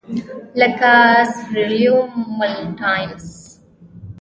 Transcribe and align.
لکه 0.59 0.91
سپیریلوم 1.35 2.07
ولټانس. 2.39 3.27